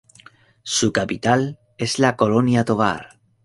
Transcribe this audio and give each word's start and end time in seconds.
Su 0.63 0.91
capital 0.93 1.59
es 1.77 1.99
la 1.99 2.15
Colonia 2.15 2.65
Tovar. 2.65 3.19